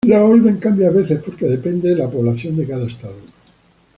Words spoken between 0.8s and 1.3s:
a veces,